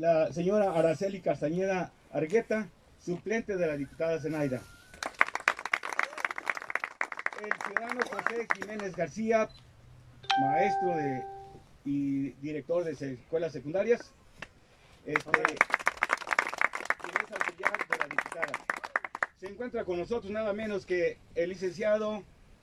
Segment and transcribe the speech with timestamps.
[0.00, 2.66] la señora Araceli Castañeda Argueta,
[2.98, 4.62] suplente de la diputada Zenaida.
[7.44, 9.50] El ciudadano José Jiménez García,
[10.40, 11.22] maestro de,
[11.84, 14.10] y director de escuelas secundarias.
[15.04, 18.52] Este, quien es auxiliar de la diputada.
[19.38, 22.22] Se encuentra con nosotros nada menos que el licenciado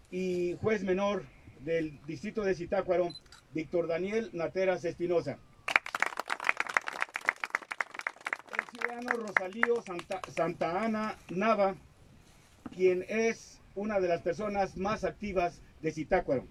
[0.09, 1.23] y juez menor
[1.59, 3.09] del distrito de Zitácuaro,
[3.53, 5.37] Víctor Daniel Nateras Espinosa.
[9.09, 11.75] Rosalío Santa, Santa Ana Nava,
[12.75, 16.45] quien es una de las personas más activas de Zitácuaro.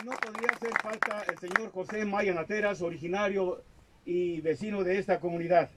[0.00, 3.62] Y no podría hacer falta el señor José Maya Nateras, originario
[4.04, 5.70] y vecino de esta comunidad.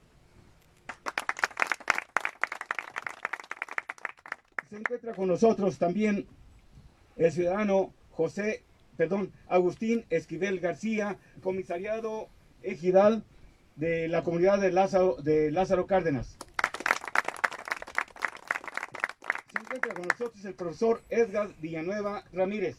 [4.70, 6.28] Se encuentra con nosotros también
[7.16, 8.64] el ciudadano José,
[8.98, 12.28] perdón, Agustín Esquivel García, comisariado
[12.64, 13.24] ejidal
[13.78, 16.38] de la comunidad de Lázaro, de Lázaro Cárdenas.
[19.52, 22.76] Se encuentra con nosotros el profesor Edgar Villanueva Ramírez.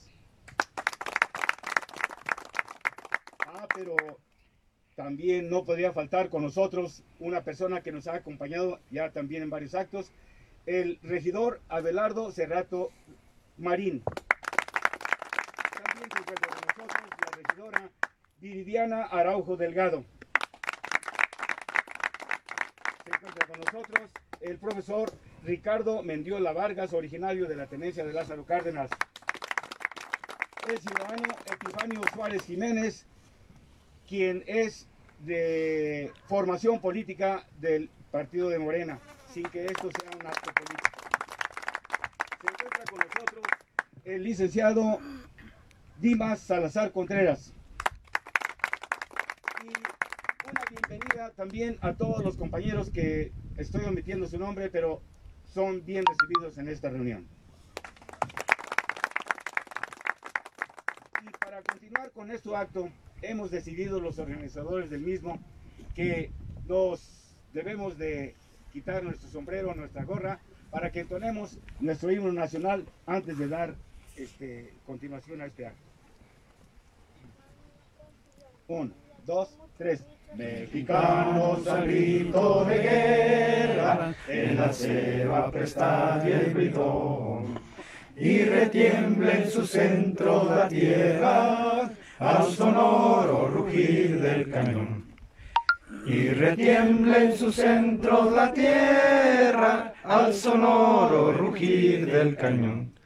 [3.47, 3.97] Ah, pero
[4.97, 9.51] también no podría faltar con nosotros una persona que nos ha acompañado ya también en
[9.51, 10.11] varios actos,
[10.67, 12.91] el regidor Abelardo Cerrato
[13.57, 14.03] Marín.
[15.73, 17.91] También se encuentra con nosotros la regidora
[18.41, 20.05] Viridiana Araujo Delgado.
[23.05, 25.13] Se encuentra con nosotros el profesor
[25.45, 28.91] Ricardo Mendiola Vargas, originario de la tenencia de Lázaro Cárdenas.
[30.69, 33.07] El ciudadano Epifanio Suárez Jiménez,
[34.09, 34.87] quien es
[35.21, 38.99] de formación política del partido de Morena
[39.33, 40.99] sin que esto sea un acto político.
[42.41, 43.45] Se encuentra con nosotros
[44.05, 44.99] el licenciado
[45.99, 47.53] Dimas Salazar Contreras.
[49.63, 55.03] Y una bienvenida también a todos los compañeros que estoy omitiendo su nombre, pero
[55.53, 57.27] son bien recibidos en esta reunión.
[61.23, 62.89] Y para continuar con este acto,
[63.21, 65.39] hemos decidido los organizadores del mismo
[65.95, 66.31] que
[66.67, 68.37] nos debemos de
[68.73, 70.41] quitar nuestro sombrero, nuestra gorra,
[70.71, 73.75] para que entonemos nuestro himno nacional antes de dar
[74.17, 75.83] este, continuación a este acto.
[78.69, 78.93] Uno,
[79.25, 80.05] dos, tres.
[80.37, 87.59] Mexicanos al grito de guerra, en la ceba prestad el bridón,
[88.17, 95.09] y retiemble en su centro la tierra, al sonoro rugir del cañón
[96.09, 102.98] y retiembla en su centro la tierra al sonoro rugir del cañón.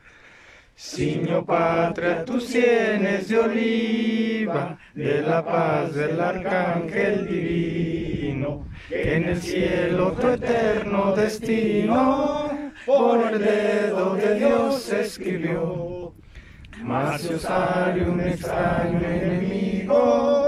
[0.83, 9.41] Siño patria, tus sienes de oliva, de la paz del arcángel divino, que en el
[9.41, 12.51] cielo tu eterno destino
[12.85, 16.13] por el dedo de Dios escribió.
[16.83, 20.42] Mas si os sale un extraño enemigo,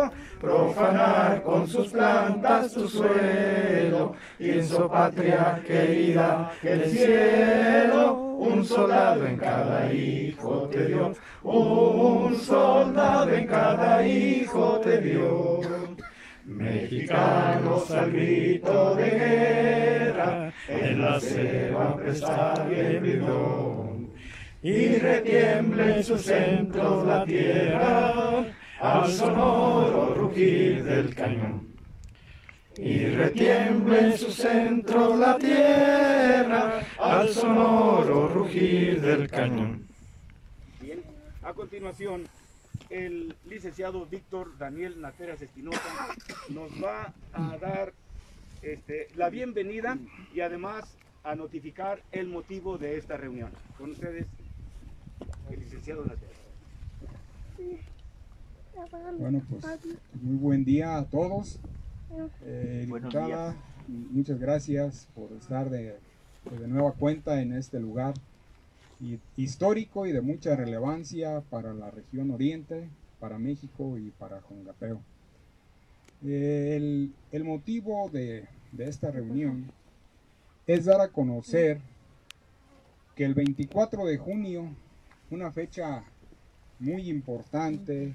[0.44, 9.26] profanar con sus plantas tu suelo, y en su patria querida el cielo, un soldado
[9.26, 11.12] en cada hijo te dio,
[11.42, 15.60] un soldado en cada hijo te dio.
[16.44, 23.00] Mexicanos al grito de guerra, en la selva prestar el
[24.64, 28.46] y retiemble en sus centros la tierra,
[28.80, 31.74] al sonoro rugir del cañón.
[32.76, 39.86] Y retiemble en su centro la tierra al sonoro rugir del cañón.
[40.80, 41.02] Bien,
[41.42, 42.26] a continuación,
[42.90, 45.80] el licenciado Víctor Daniel Nateras Espinosa
[46.48, 47.92] nos va a dar
[48.62, 49.96] este, la bienvenida
[50.34, 53.50] y además a notificar el motivo de esta reunión.
[53.78, 54.26] Con ustedes,
[55.50, 56.34] el licenciado Nateras.
[59.18, 59.64] Bueno, pues
[60.22, 61.58] muy buen día a todos.
[62.44, 63.56] Eh, diputada,
[63.88, 65.96] muchas gracias por estar de,
[66.44, 68.14] pues, de nueva cuenta en este lugar
[69.00, 72.88] y- histórico y de mucha relevancia para la región oriente,
[73.20, 75.00] para México y para Jongapeo.
[76.24, 79.70] Eh, el, el motivo de, de esta reunión
[80.66, 81.80] es dar a conocer
[83.14, 84.68] que el 24 de junio,
[85.30, 86.04] una fecha
[86.84, 88.12] muy importante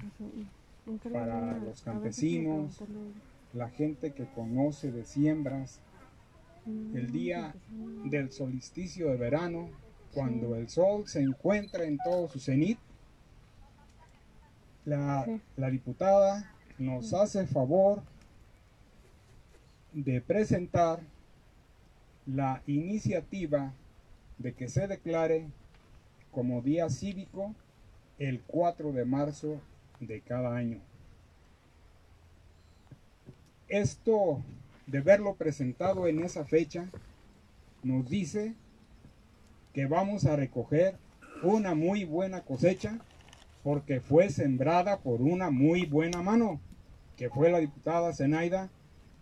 [1.12, 2.82] para los campesinos,
[3.52, 5.80] la gente que conoce de siembras,
[6.66, 7.54] el día
[8.04, 9.68] del solsticio de verano,
[10.14, 12.78] cuando el sol se encuentra en todo su cenit,
[14.84, 15.26] la,
[15.56, 18.02] la diputada nos hace favor
[19.92, 21.00] de presentar
[22.26, 23.72] la iniciativa
[24.38, 25.48] de que se declare
[26.30, 27.54] como día cívico
[28.20, 29.60] el 4 de marzo
[29.98, 30.78] de cada año.
[33.66, 34.42] Esto
[34.86, 36.86] de verlo presentado en esa fecha
[37.82, 38.54] nos dice
[39.72, 40.96] que vamos a recoger
[41.42, 42.98] una muy buena cosecha
[43.62, 46.60] porque fue sembrada por una muy buena mano,
[47.16, 48.68] que fue la diputada Zenaida,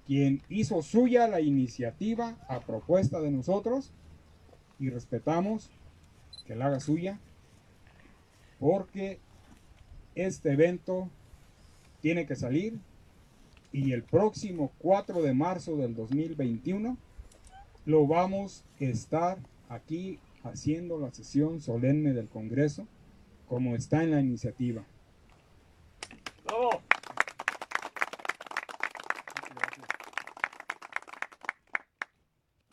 [0.06, 3.92] quien hizo suya la iniciativa a propuesta de nosotros
[4.80, 5.70] y respetamos
[6.46, 7.20] que la haga suya,
[8.58, 9.18] porque
[10.14, 11.08] este evento
[12.00, 12.78] tiene que salir
[13.72, 16.96] y el próximo 4 de marzo del 2021
[17.84, 19.38] lo vamos a estar
[19.68, 22.86] aquí haciendo la sesión solemne del Congreso
[23.46, 24.84] como está en la iniciativa.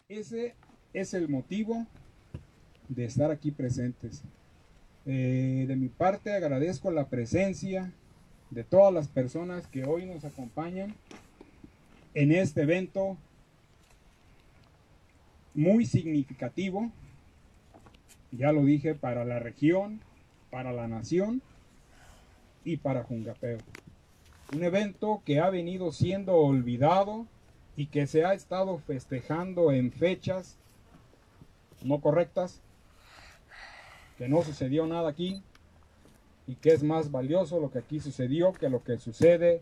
[0.07, 0.55] Ese
[0.93, 1.85] es el motivo
[2.87, 4.23] de estar aquí presentes.
[5.05, 7.91] Eh, de mi parte agradezco la presencia
[8.49, 10.95] de todas las personas que hoy nos acompañan
[12.15, 13.17] en este evento
[15.53, 16.91] muy significativo,
[18.31, 20.01] ya lo dije, para la región,
[20.49, 21.41] para la nación
[22.63, 23.59] y para Jungapeo.
[24.53, 27.27] Un evento que ha venido siendo olvidado
[27.77, 30.57] y que se ha estado festejando en fechas
[31.83, 32.61] no correctas,
[34.17, 35.41] que no sucedió nada aquí
[36.47, 39.61] y que es más valioso lo que aquí sucedió que lo que sucede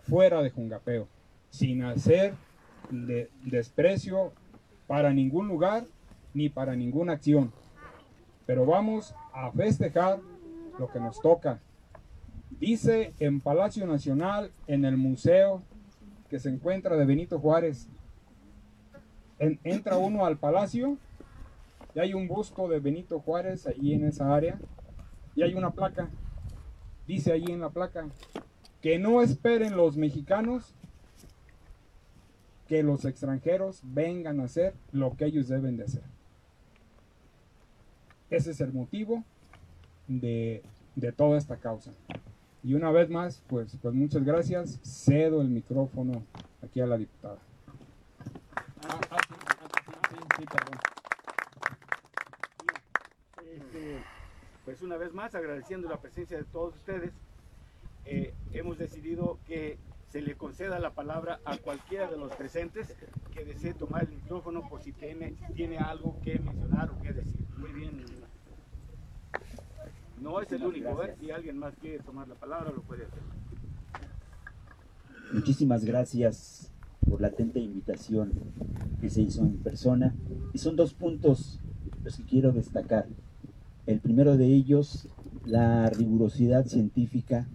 [0.00, 1.08] fuera de Jungapeo,
[1.50, 2.34] sin hacer
[3.44, 4.32] desprecio
[4.86, 5.84] para ningún lugar
[6.34, 7.52] ni para ninguna acción.
[8.46, 10.20] Pero vamos a festejar
[10.78, 11.60] lo que nos toca.
[12.58, 15.62] Dice en Palacio Nacional, en el museo
[16.30, 17.88] que se encuentra de Benito Juárez,
[19.38, 20.96] entra uno al palacio
[21.98, 24.56] y hay un busto de Benito Juárez allí en esa área
[25.34, 26.08] y hay una placa.
[27.08, 28.06] Dice allí en la placa
[28.80, 30.76] que no esperen los mexicanos
[32.68, 36.04] que los extranjeros vengan a hacer lo que ellos deben de hacer.
[38.30, 39.24] Ese es el motivo
[40.06, 40.62] de,
[41.16, 41.90] toda esta causa.
[42.62, 44.78] Y una vez más, pues, pues muchas gracias.
[44.84, 46.22] Cedo el micrófono
[46.62, 47.38] aquí a la diputada.
[50.38, 50.97] Este,
[54.68, 57.14] pues una vez más, agradeciendo la presencia de todos ustedes,
[58.04, 59.78] eh, hemos decidido que
[60.10, 62.94] se le conceda la palabra a cualquiera de los presentes
[63.32, 67.46] que desee tomar el micrófono por si tiene, tiene algo que mencionar o que decir.
[67.56, 68.04] Muy bien.
[70.20, 71.16] No es el único, ¿eh?
[71.18, 73.22] si alguien más quiere tomar la palabra lo puede hacer.
[75.32, 76.70] Muchísimas gracias
[77.08, 78.34] por la atenta invitación
[79.00, 80.14] que se hizo en persona.
[80.52, 81.58] Y son dos puntos
[82.04, 83.06] los que quiero destacar.
[83.88, 85.08] El primero de ellos,
[85.46, 87.48] la rigurosidad científica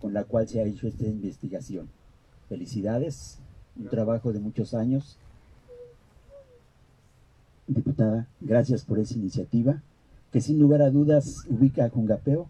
[0.00, 1.90] con la cual se ha hecho esta investigación.
[2.48, 3.38] Felicidades,
[3.76, 5.18] un trabajo de muchos años.
[7.66, 9.82] Diputada, gracias por esa iniciativa,
[10.32, 12.48] que sin lugar a dudas ubica a Jungapeo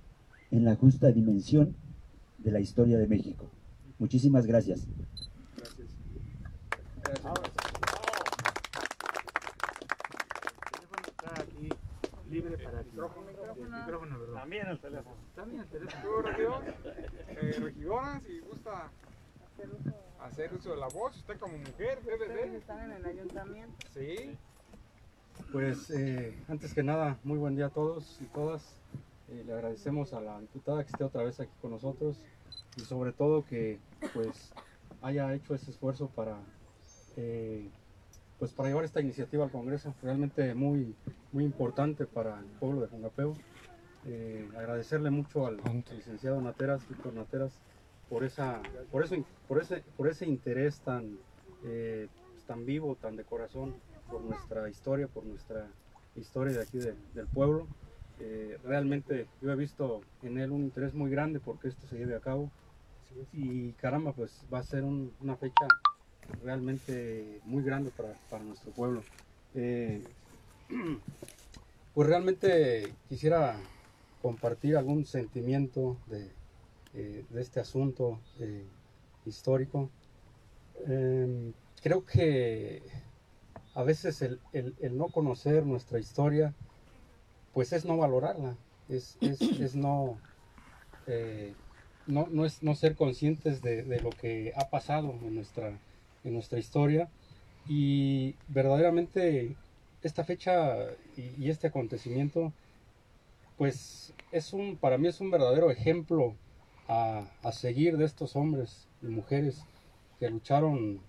[0.53, 1.75] en la justa dimensión
[2.39, 3.47] de la historia de México.
[3.99, 4.87] Muchísimas gracias.
[5.57, 5.89] gracias.
[7.03, 7.38] libre
[12.99, 14.35] El micrófono, ¿verdad?
[14.41, 15.17] También el teléfono.
[15.35, 16.03] También el teléfono.
[16.03, 16.65] ¿Tú, regidor?
[17.29, 18.91] Eh, regidora, si gusta
[20.21, 23.75] hacer uso de la voz, usted como mujer debe ¿Ustedes están en el ayuntamiento?
[23.93, 24.37] Sí.
[25.53, 28.75] Pues eh, antes que nada, muy buen día a todos y todas.
[29.29, 32.19] Eh, le agradecemos a la diputada que esté otra vez aquí con nosotros
[32.77, 33.79] y sobre todo que
[34.15, 34.53] pues
[35.03, 36.39] haya hecho ese esfuerzo para
[37.17, 37.69] eh,
[38.39, 40.95] pues para llevar esta iniciativa al Congreso, realmente muy,
[41.33, 43.35] muy importante para el pueblo de Jungapeo.
[44.07, 45.61] Eh, agradecerle mucho al
[45.95, 47.53] licenciado Nateras, Víctor Nateras,
[48.09, 49.17] por, esa, por, eso,
[49.49, 51.19] por, ese, por ese interés tan,
[51.65, 52.07] eh,
[52.47, 53.75] tan vivo, tan de corazón
[54.09, 55.67] por nuestra historia, por nuestra
[56.15, 57.67] historia de aquí del pueblo.
[58.21, 62.17] Eh, realmente yo he visto en él un interés muy grande porque esto se lleve
[62.17, 62.51] a cabo
[63.33, 65.67] y caramba pues va a ser una fecha
[66.43, 69.03] realmente muy grande para, nuestro pueblo.
[69.55, 70.03] Eh,
[71.95, 73.59] pues realmente quisiera
[74.23, 76.31] compartir algún sentimiento de,
[76.95, 78.65] eh, este asunto eh,
[79.27, 79.91] histórico.
[80.87, 82.83] Em, creo que
[83.75, 84.41] a veces el,
[84.97, 86.55] no conocer nuestra historia,
[87.53, 88.57] pues es no valorarla,
[88.89, 90.19] es, es no
[92.09, 95.79] no, no, es no ser conscientes de, de, lo que ha pasado en nuestra,
[96.25, 97.09] en nuestra historia
[97.69, 99.57] y verdaderamente
[100.03, 100.77] esta fecha
[101.17, 102.53] y, este acontecimiento
[103.57, 106.35] pues es un para mí es un verdadero ejemplo
[106.89, 109.65] a, a seguir de estos hombres y mujeres
[110.19, 111.01] que lucharon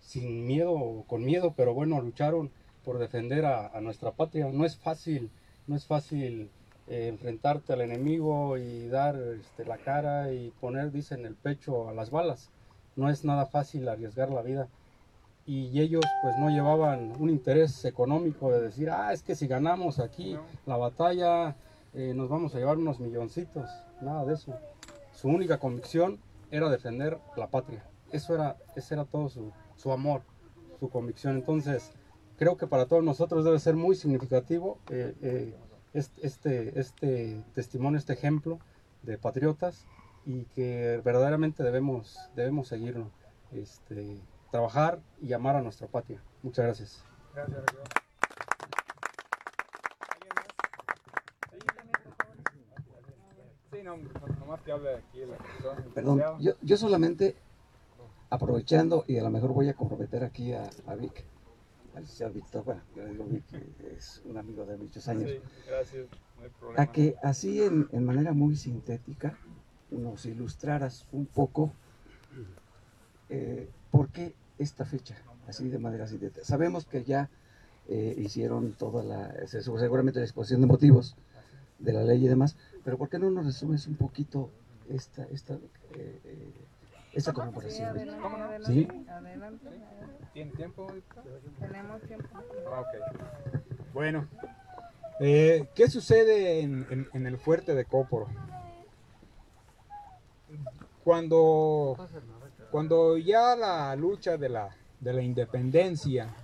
[0.00, 2.50] sin miedo o con miedo pero bueno lucharon
[2.84, 5.30] por defender a, a nuestra patria no es fácil
[5.66, 6.50] no es fácil
[6.88, 11.92] eh, enfrentarte al enemigo y dar este, la cara y poner, dicen, el pecho a
[11.92, 12.50] las balas.
[12.96, 14.68] No es nada fácil arriesgar la vida.
[15.46, 20.00] Y ellos pues no llevaban un interés económico de decir, ah, es que si ganamos
[20.00, 20.36] aquí
[20.66, 21.54] la batalla
[21.94, 23.70] eh, nos vamos a llevar unos milloncitos.
[24.00, 24.54] Nada de eso.
[25.12, 26.18] Su única convicción
[26.50, 27.84] era defender la patria.
[28.10, 30.22] Eso era, ese era todo su, su amor,
[30.80, 31.36] su convicción.
[31.36, 31.92] Entonces,
[32.38, 35.54] creo que para todos nosotros debe ser muy significativo eh, eh,
[35.94, 38.58] este, este testimonio, este ejemplo
[39.02, 39.86] de patriotas
[40.26, 43.10] y que verdaderamente debemos, debemos seguirlo,
[43.52, 46.20] este, trabajar y amar a nuestra patria.
[46.42, 47.04] Muchas gracias.
[47.32, 47.64] Gracias,
[55.94, 57.36] Perdón, yo, yo solamente
[58.30, 61.24] aprovechando y a lo mejor voy a comprometer aquí a, a Vic
[61.96, 65.30] al Víctor, bueno, yo digo que es un amigo de muchos años.
[65.30, 66.06] Sí, gracias,
[66.36, 66.82] no hay problema.
[66.82, 69.38] A que así en, en, manera muy sintética
[69.96, 71.72] nos ilustraras un poco
[73.28, 76.44] eh, por qué esta fecha, así de manera sintética.
[76.44, 77.28] Sabemos que ya
[77.88, 81.16] eh, hicieron toda la, seguramente la exposición de motivos
[81.78, 84.50] de la ley y demás, pero ¿por qué no nos resumes un poquito
[84.88, 86.52] esta, esta eh, eh
[87.16, 87.94] esta conmemoración.
[87.94, 88.88] Sí, adelante, ¿Sí?
[89.08, 89.68] adelante.
[90.34, 90.86] ¿Tiene tiempo?
[91.58, 92.28] Tenemos tiempo.
[92.70, 93.94] Ah, ok.
[93.94, 94.28] Bueno,
[95.20, 98.28] eh, ¿qué sucede en, en, en, el fuerte de Cóporo?
[101.06, 101.96] Cuando,
[102.72, 106.34] cuando ya la lucha de la, de la independencia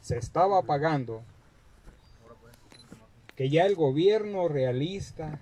[0.00, 1.22] se estaba apagando,
[3.36, 5.38] que ya el gobierno realista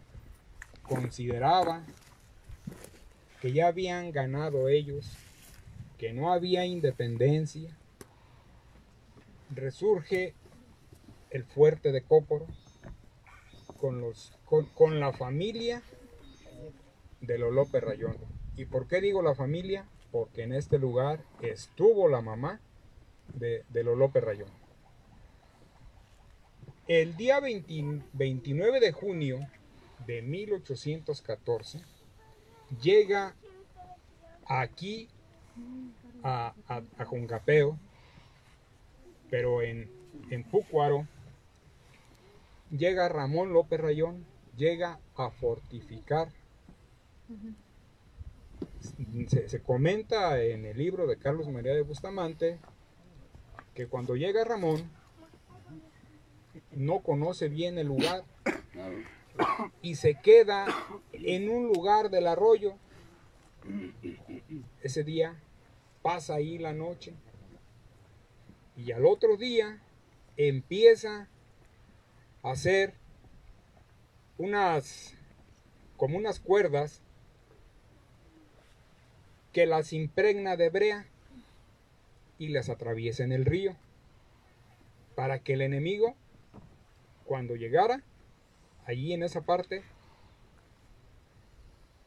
[0.83, 1.85] consideraba
[3.41, 5.09] que ya habían ganado ellos,
[5.97, 7.71] que no había independencia,
[9.55, 10.35] resurge
[11.31, 12.49] el fuerte de Cóporo
[13.77, 14.33] con, los,
[14.75, 15.81] con, la familia
[17.21, 18.38] de López Rayón.
[18.59, 19.87] ¿Y por qué digo la familia?
[20.11, 22.61] Porque en este lugar estuvo la mamá
[23.35, 24.49] de, de López Rayón.
[26.88, 29.38] El día 29 de junio
[30.07, 31.83] de 1814,
[32.83, 33.37] llega
[34.45, 35.09] aquí
[36.25, 37.79] a, a, Juncapeo,
[39.31, 39.88] pero en,
[40.31, 40.43] en
[42.77, 46.33] llega Ramón López Rayón, llega a fortificar.
[49.28, 52.58] Se, comenta en el libro de Carlos María de Bustamante
[53.75, 54.90] que cuando llega Ramón
[56.73, 58.25] no conoce bien el lugar
[59.82, 60.66] y se queda
[61.12, 62.75] en un lugar del arroyo.
[64.82, 65.40] Ese día
[66.02, 67.14] pasa ahí la noche
[68.76, 69.80] y al otro día
[70.37, 71.28] empieza
[72.42, 72.94] a hacer
[74.38, 75.14] unas
[75.97, 77.02] como unas cuerdas
[79.59, 81.05] que las impregna de brea
[82.38, 83.75] y las atraviesa en el río
[85.17, 86.15] para que el enemigo
[87.25, 88.05] cuando llegara
[88.87, 89.83] allí en esa parte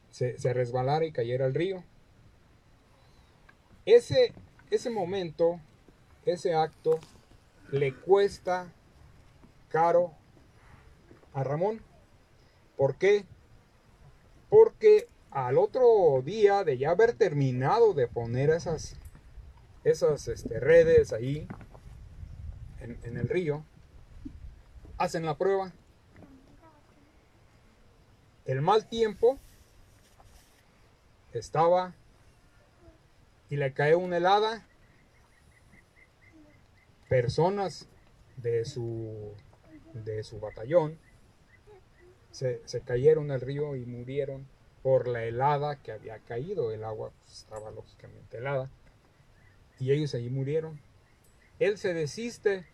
[0.08, 1.84] se, resbalara y cayera al río.
[3.84, 4.32] Ese,
[4.70, 5.60] ese momento,
[6.24, 7.00] ese acto,
[7.70, 8.72] le cuesta
[9.68, 10.14] caro
[11.34, 11.82] a Ramón.
[12.78, 13.26] ¿Por qué?
[14.48, 18.96] Porque al otro día de ya haber terminado de poner esas,
[19.84, 21.48] esas este, redes ahí
[22.80, 23.64] en, en el río,
[24.98, 25.72] hacen la prueba
[28.44, 29.38] el mal tiempo
[31.32, 31.94] estaba
[33.48, 34.66] y le cae una helada.
[37.08, 37.88] Personas
[38.36, 39.34] de su,
[39.92, 40.98] de su batallón
[42.30, 44.48] se, cayeron al río y murieron
[44.82, 46.72] por la helada que había caído.
[46.72, 48.70] El agua pues, estaba lógicamente helada.
[49.78, 50.80] Y ellos allí murieron.
[51.58, 52.66] Él se desiste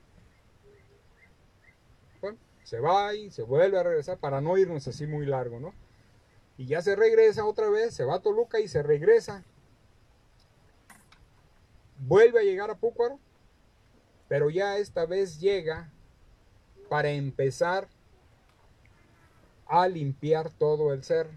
[2.68, 5.72] se va y se vuelve a regresar para no irnos así muy largo, ¿no?
[6.58, 9.42] Y ya se regresa otra vez, se va a Toluca y se regresa.
[11.96, 13.18] Vuelve a llegar a Púcuaro,
[14.28, 15.90] pero ya esta vez llega
[16.90, 17.88] para empezar
[19.66, 21.30] a limpiar todo el ser.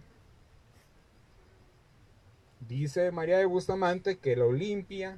[2.68, 5.18] Dice María de Bustamante que lo limpia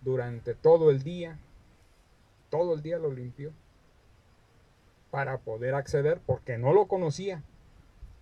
[0.00, 1.38] durante todo el día.
[2.48, 3.52] Todo el día lo limpió
[5.10, 7.42] para poder acceder porque no lo conocía.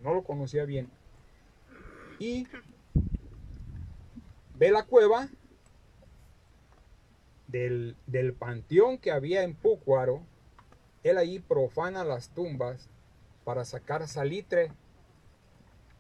[0.01, 0.91] No lo conocía bien.
[2.19, 2.47] Y
[4.57, 5.29] ve la cueva
[7.49, 10.23] del, del panteón que había en Púcuaro.
[11.03, 12.89] Él ahí profana las tumbas
[13.45, 14.73] para sacar salitre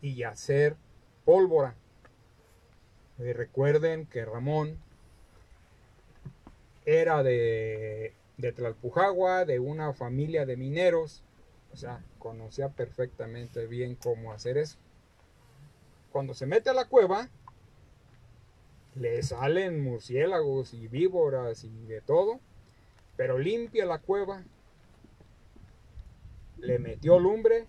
[0.00, 0.76] y hacer
[1.28, 1.75] pólvora.
[3.18, 4.78] Y recuerden que Ramón
[6.87, 11.23] era de, de Tlalpujagua, de una familia de mineros,
[11.70, 14.78] o sea, conocía perfectamente bien cómo hacer eso.
[16.12, 17.28] Cuando se mete a la cueva,
[18.94, 22.40] le salen murciélagos y víboras y de todo,
[23.18, 24.44] pero limpia la cueva,
[26.56, 27.66] le metió lumbre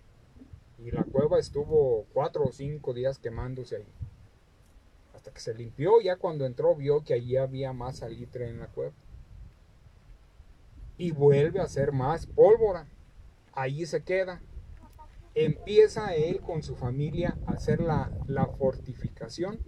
[0.84, 3.86] y la cueva estuvo cuatro o cinco días quemándose ahí.
[5.14, 8.68] Hasta que se limpió, ya cuando entró vio que allí había más salitre en la
[8.68, 8.94] cueva.
[10.96, 12.86] Y vuelve a hacer más pólvora.
[13.52, 14.40] Allí se queda.
[15.34, 19.58] Empieza él con su familia a hacer la, la fortificación.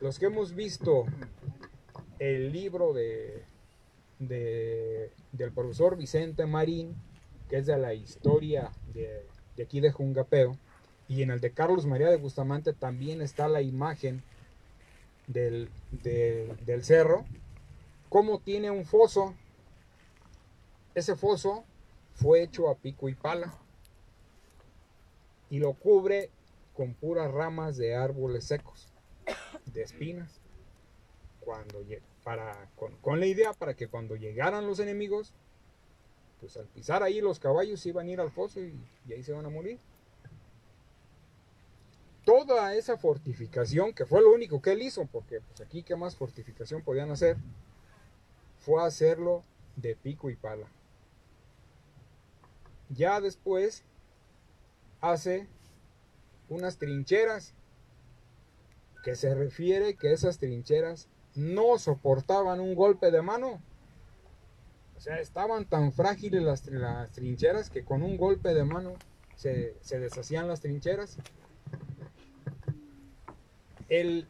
[0.00, 1.06] Los que hemos visto
[2.18, 3.44] el libro de,
[4.18, 6.96] de, del profesor Vicente Marín,
[7.48, 9.24] que es de la historia de,
[9.58, 10.56] de aquí de Jungapeo,
[11.08, 14.22] y en el de Carlos María de Bustamante también está la imagen
[15.26, 17.26] del, de- del cerro,
[18.08, 19.34] como tiene un foso.
[20.94, 21.64] Ese foso
[22.14, 23.52] fue hecho a pico y pala
[25.50, 26.30] y lo cubre
[26.74, 28.86] con puras ramas de árboles secos,
[29.66, 30.40] de espinas,
[31.40, 31.84] cuando,
[32.22, 35.34] para, con, con la idea para que cuando llegaran los enemigos,
[36.40, 38.78] pues al pisar ahí los caballos iban a ir al foso y,
[39.10, 39.78] ahí se van a morir.
[42.24, 46.16] Toda esa fortificación, que fue lo único que él hizo, porque pues aquí qué más
[46.16, 47.36] fortificación podían hacer,
[48.58, 49.44] fue hacerlo
[49.76, 50.66] de pico y pala.
[52.90, 53.84] Ya después
[55.00, 55.46] hace
[56.48, 57.54] unas trincheras,
[59.04, 63.62] que se refiere que esas trincheras no soportaban un golpe de mano.
[64.98, 68.94] O sea, estaban tan frágiles las, las trincheras que con un golpe de mano
[69.36, 71.18] se, se deshacían las trincheras.
[73.88, 74.26] El,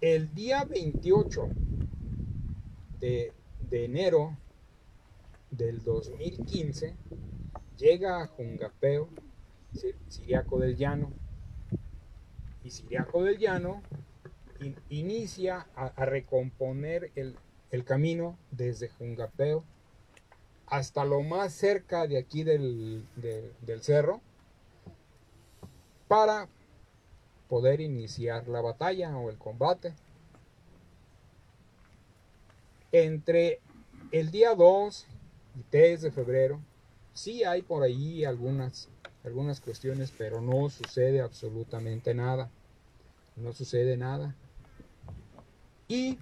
[0.00, 1.48] el día 28
[2.98, 3.32] de,
[3.70, 4.36] de enero
[5.52, 6.96] del 2015
[7.78, 9.08] llega a Jungapeo
[10.08, 11.12] Siriaco del Llano
[12.64, 13.82] y Siriaco del Llano
[14.60, 17.36] in- inicia a, a recomponer el,
[17.74, 19.64] el camino desde Jungapeo
[20.66, 24.20] hasta lo más cerca de aquí del, de- del cerro
[26.06, 26.48] para
[27.48, 29.92] poder iniciar la batalla o el combate.
[32.92, 33.58] Entre
[34.12, 35.06] el día 2
[35.58, 36.60] y 3 de febrero,
[37.12, 38.88] sí hay por ahí algunas,
[39.24, 42.50] algunas cuestiones, pero no sucede absolutamente nada.
[43.36, 44.32] No sucede nada.
[45.88, 46.18] Y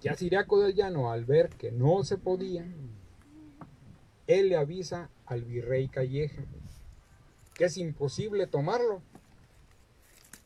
[0.00, 2.66] ya Siriaco del Llano, al ver que no se podía,
[4.26, 6.42] él le avisa al virrey Calleja
[7.58, 9.02] que es imposible tomarlo.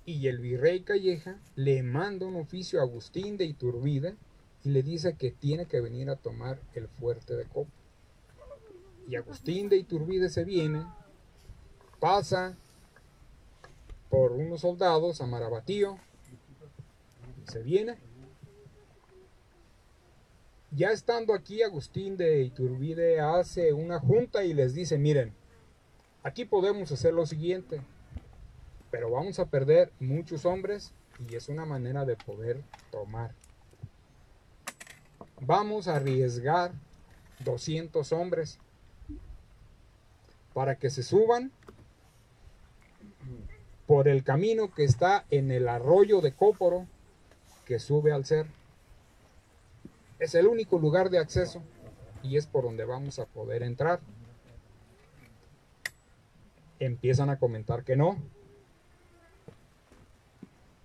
[0.05, 4.17] Y el virrey Calleja le manda un oficio a Agustín de Iturbide
[4.65, 7.71] y le dice que tiene que venir a tomar el fuerte de Copa.
[9.07, 10.87] Y Agustín de Iturbide se viene,
[12.01, 12.57] pasa
[14.09, 15.99] por unos soldados a Marabatío,
[17.45, 17.99] se viene.
[20.75, 25.35] Ya estando aquí, Agustín de Iturbide hace una junta y les dice, miren,
[26.23, 27.83] aquí podemos hacer lo siguiente,
[28.91, 30.95] pero vamos a perder muchos hombres
[31.29, 33.35] y es una manera de poder tomar.
[35.43, 36.73] Vamos a arriesgar
[37.41, 38.59] 200 hombres
[40.55, 41.53] para que se suban
[43.87, 46.87] por el camino que está en el arroyo de Cóporo
[47.67, 48.62] que sube al cerro.
[50.23, 51.61] Es el único lugar de acceso
[52.23, 53.99] y es por donde vamos a poder entrar.
[56.79, 58.17] Empiezan a comentar que no.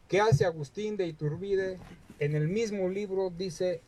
[0.07, 1.77] ¿Qué hace Agustín de Iturbide?
[2.17, 3.81] En el mismo libro dice,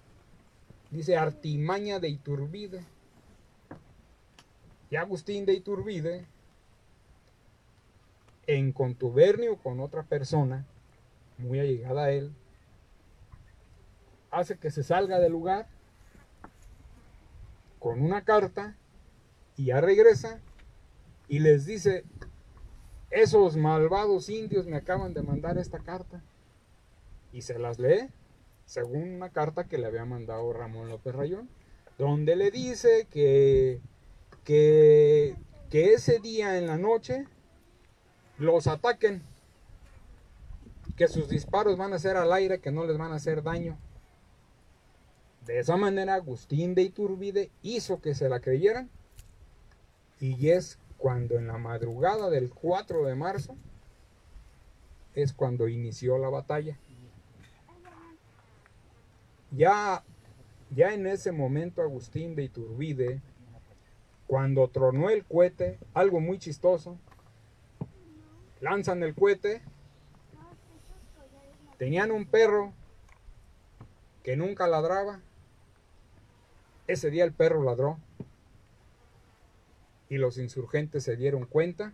[0.91, 2.81] dice artimaña de Iturbide.
[4.91, 6.27] Y Agustín de Iturbide,
[8.45, 10.67] en contubernio con otra persona,
[11.39, 12.35] muy allegada a él,
[14.39, 15.67] hace que se salga del lugar
[17.79, 18.75] con una carta
[19.55, 20.39] y ya regresa
[21.27, 22.03] y les dice,
[23.11, 26.21] esos malvados indios me acaban de mandar esta carta.
[27.31, 28.09] Y se las lee,
[28.65, 31.49] según una carta que le había mandado Ramón López Rayón,
[31.97, 33.79] donde le dice que,
[34.43, 35.35] que,
[35.69, 37.25] que ese día en la noche
[38.37, 39.21] los ataquen,
[40.97, 43.77] que sus disparos van a ser al aire, que no les van a hacer daño.
[45.49, 48.87] De esa manera, Agustín de Iturbide hizo que se la creyeran.
[50.19, 53.55] Y es cuando en la madrugada del 4 de marzo
[55.15, 56.77] es cuando inició la batalla.
[59.49, 60.03] Ya,
[60.69, 63.19] ya en ese momento Agustín de Iturbide,
[64.27, 66.95] cuando tronó el cohete, algo muy chistoso,
[68.61, 69.63] lanzan el cohete,
[71.79, 72.71] tenían un perro
[74.21, 75.23] que nunca ladraba,
[76.89, 77.99] ese día el perro ladró
[80.09, 81.93] y los insurgentes se dieron cuenta,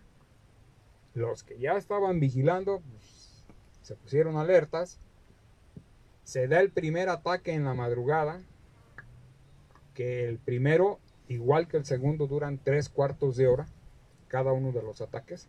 [1.12, 3.44] los que ya estaban vigilando pues,
[3.82, 4.98] se pusieron alertas,
[6.24, 8.40] se da el primer ataque en la madrugada,
[9.92, 13.66] que el primero, igual que el segundo, duran tres cuartos de hora
[14.28, 15.46] cada uno de los ataques.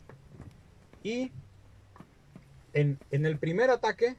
[1.04, 1.32] Y
[2.74, 4.18] en, en el primer ataque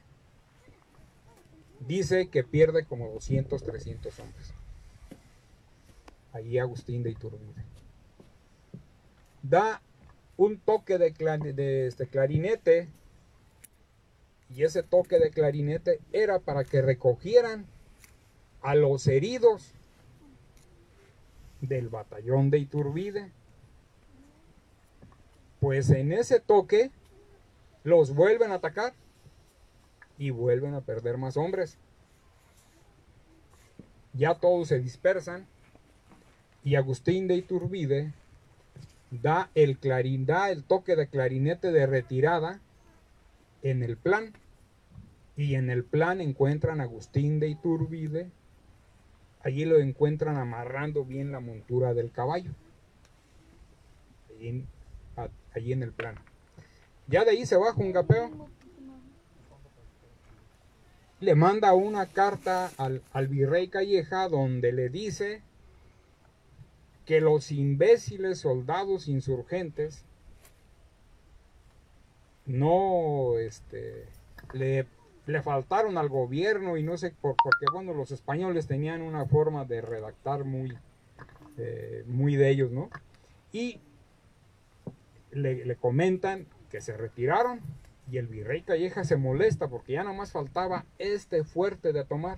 [1.81, 4.53] dice que pierde como 200, 300 hombres.
[6.31, 7.69] Allí Agustín de Iturbide
[9.41, 9.81] da
[10.37, 11.11] un toque de,
[11.53, 12.87] de este clarinete
[14.49, 17.65] y ese toque de clarinete era para que recogieran
[18.61, 19.73] a los heridos
[21.61, 23.31] del batallón de Iturbide.
[25.59, 26.91] Pues en ese toque
[27.83, 28.93] los vuelven a atacar
[30.17, 31.77] y vuelven a perder más hombres.
[34.13, 35.45] Ya todos se dispersan
[36.63, 38.13] y Agustín de Iturbide
[39.11, 42.59] da el, clarín, da el toque de clarinete de retirada
[43.61, 44.33] en el plan.
[45.35, 48.29] Y en el plan encuentran a Agustín de Iturbide.
[49.41, 52.51] Allí lo encuentran amarrando bien la montura del caballo.
[55.53, 56.15] Allí, en el plan.
[57.07, 58.49] Ya de ahí se va Jungapeo.
[61.21, 65.41] Le manda una carta al, al virrey Calleja donde le dice
[67.09, 70.05] que los imbéciles soldados insurgentes
[72.45, 74.05] no este,
[74.53, 74.85] le,
[75.41, 79.81] faltaron al gobierno y no sé por, porque bueno los españoles tenían una forma de
[79.81, 80.77] redactar muy
[81.57, 82.91] eh, muy de ellos no
[83.51, 83.79] y
[85.31, 87.59] le, le, comentan que se retiraron
[88.11, 92.37] y el virrey Calleja se molesta porque ya nada más faltaba este fuerte de tomar.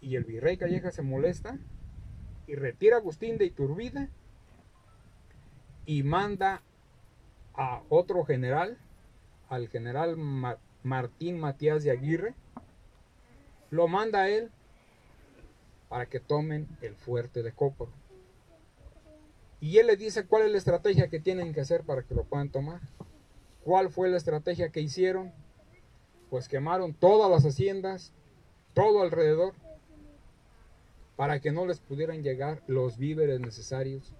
[0.00, 1.56] Y el virrey Calleja se molesta
[2.46, 4.08] y retira a Agustín de Iturbide
[5.86, 6.62] y manda
[7.54, 8.78] a otro general,
[9.48, 10.16] al general
[10.82, 12.34] Martín Matías de Aguirre,
[13.70, 14.50] lo manda a él
[15.88, 17.92] para que tomen el fuerte de Cóporo.
[19.60, 22.24] Y él le dice cuál es la estrategia que tienen que hacer para que lo
[22.24, 22.80] puedan tomar.
[23.62, 25.32] ¿Cuál fue la estrategia que hicieron?
[26.28, 28.12] Pues quemaron todas las haciendas,
[28.74, 29.54] todo alrededor,
[31.16, 34.14] para que no les pudieran llegar los víveres necesarios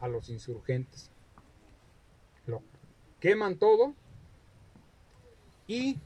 [0.00, 1.10] a los insurgentes.
[2.46, 2.62] Lo
[3.20, 3.94] queman todo
[5.66, 5.98] y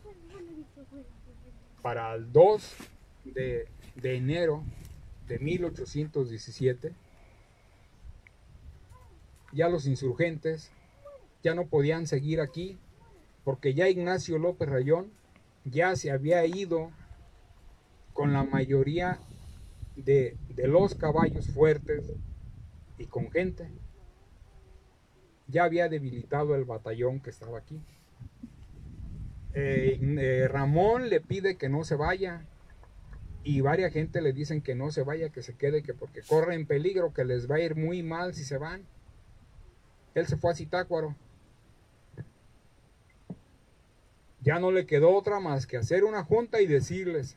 [1.83, 2.77] para el 2
[3.25, 4.63] de, de enero
[5.27, 6.93] de 1817
[9.53, 10.71] ya los insurgentes
[11.43, 12.79] ya no podían seguir aquí
[13.45, 15.11] porque ya Ignacio López Rayón
[15.65, 16.91] ya se había ido
[18.13, 19.19] con la mayoría
[20.05, 22.13] de, los caballos fuertes
[22.99, 23.71] y con gente.
[25.47, 27.81] Ya había debilitado el batallón que estaba aquí.
[29.55, 32.47] Eh, eh, Ramón le pide que no se vaya
[33.43, 36.55] y varias gente le dicen que no se vaya, que se quede, que porque corre
[36.55, 38.83] en peligro, que les va a ir muy mal si se van.
[40.15, 41.17] Él se fue a Citácuaro.
[44.43, 47.37] Ya no le quedó otra más que hacer una junta y decirles,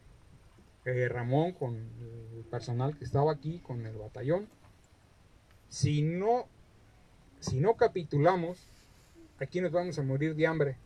[0.86, 4.48] eh, Ramón con el personal que estaba aquí, con el batallón.
[5.70, 6.48] Si no,
[7.40, 8.68] si no capitulamos,
[9.40, 10.78] aquí nos vamos a morir de hambre.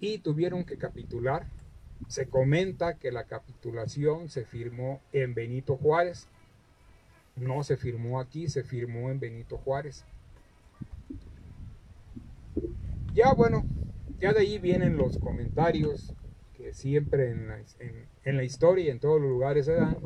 [0.00, 1.46] Y tuvieron que capitular.
[2.08, 6.28] Se comenta que la capitulación se firmó en Benito Juárez.
[7.36, 10.04] No se firmó aquí, se firmó en Benito Juárez.
[13.12, 13.64] Ya bueno,
[14.20, 16.14] ya de ahí vienen los comentarios
[16.54, 19.96] que siempre en la, historia y en todos los lugares se dan.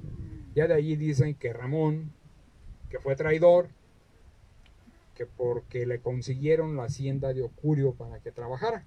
[0.54, 2.12] Ya de allí dicen que Ramón,
[2.88, 3.68] que fue traidor,
[5.16, 8.84] que porque le consiguieron la hacienda de Ocurio para que trabajara.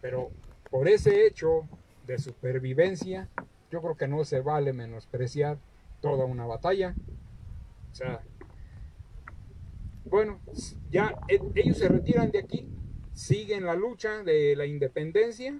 [0.00, 0.30] Pero
[0.70, 1.68] por ese hecho
[2.06, 3.28] de supervivencia,
[3.70, 5.58] yo creo que no se vale menospreciar
[6.00, 6.94] toda una batalla.
[7.90, 8.22] O sea,
[10.10, 10.40] bueno,
[10.90, 12.66] ya e, ellos se retiran de aquí,
[13.14, 15.58] siguen la lucha de la independencia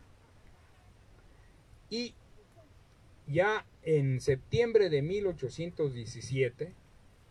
[1.89, 2.15] y
[3.27, 6.75] ya en septiembre de 1817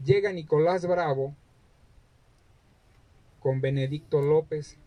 [0.04, 1.36] llega Nicolás Bravo
[3.40, 4.78] con Benedicto López,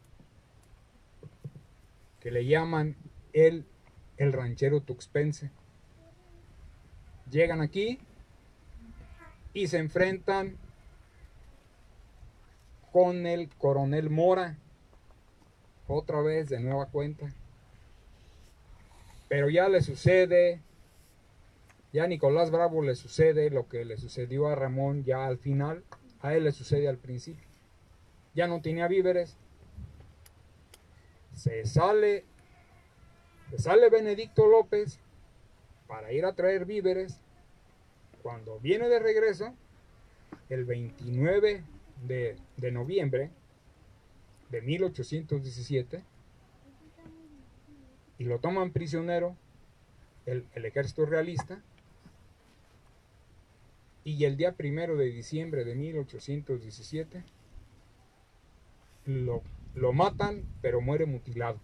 [2.20, 2.96] que le llaman
[3.32, 3.64] el,
[4.16, 5.50] el ranchero tuxpense.
[7.30, 7.98] Llegan aquí
[9.54, 10.56] y se enfrentan
[12.92, 14.58] con el coronel Mora,
[15.88, 17.32] otra vez de nueva cuenta.
[19.28, 20.60] Pero ya le sucede,
[21.92, 25.82] ya a Nicolás Bravo le sucede lo que le sucedió a Ramón ya al final,
[26.20, 27.48] a él le sucede al principio.
[28.34, 29.36] Ya no tenía víveres.
[31.34, 32.24] Se sale,
[33.50, 35.00] se sale Benedicto López
[35.86, 37.18] para ir a traer víveres.
[38.22, 39.54] Cuando viene de regreso,
[40.50, 41.64] el 29
[42.06, 43.30] de, de noviembre
[44.50, 46.02] de 1817,
[48.18, 49.36] y lo toman prisionero
[50.26, 51.60] el, el, ejército realista
[54.04, 57.24] y el día primero de diciembre de 1817
[59.06, 59.42] lo,
[59.74, 61.58] lo matan pero muere mutilado.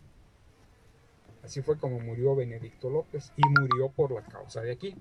[1.45, 4.97] Así fue como murió Benedicto López y murió por la causa de aquí.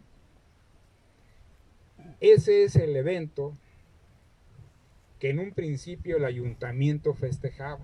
[2.20, 3.54] Ese es el evento
[5.20, 7.80] que en un principio el ayuntamiento festejaba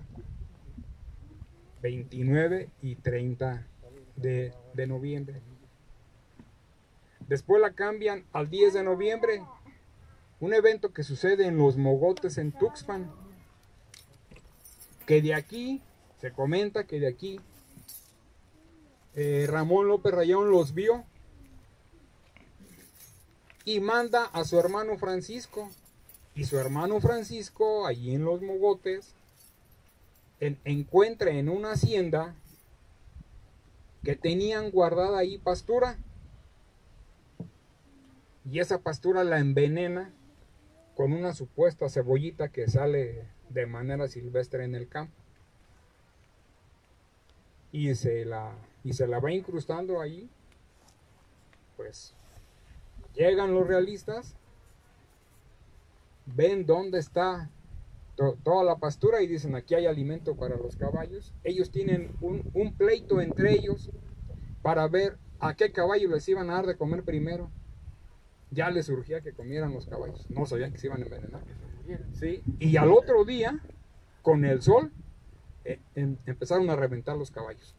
[1.82, 3.66] 29 y 30
[4.16, 5.42] de, de, noviembre.
[7.28, 9.42] Después la cambian al 10 de noviembre,
[10.40, 13.10] un evento que sucede en los mogotes en Tuxpan,
[15.06, 15.82] que de aquí,
[16.20, 17.40] se comenta que de aquí,
[19.16, 21.04] eh, Ramón López Rayón los vio
[23.64, 25.70] y manda a su hermano Francisco.
[26.34, 29.14] Y su hermano Francisco, allí en los mogotes,
[30.40, 32.34] en, encuentra en una hacienda
[34.02, 35.96] que tenían guardada ahí pastura.
[38.50, 40.12] Y esa pastura la envenena
[40.94, 45.14] con una supuesta cebollita que sale de manera silvestre en el campo.
[47.72, 48.52] Y se la,
[48.84, 50.28] y se la va incrustando ahí.
[51.76, 52.14] Pues
[53.14, 54.34] llegan los realistas,
[56.26, 57.50] ven dónde está
[58.16, 61.34] to toda la pastura y dicen aquí hay alimento para los caballos.
[61.42, 63.90] Ellos tienen un, un, pleito entre ellos
[64.62, 67.50] para ver a qué caballo les iban a dar de comer primero.
[68.50, 70.26] Ya les surgía que comieran los caballos.
[70.30, 71.42] No sabían que se iban a envenenar.
[72.12, 72.42] ¿Sí?
[72.60, 73.60] Y al otro día,
[74.22, 74.92] con el sol,
[75.64, 77.74] eh, em, empezaron a reventar los caballos.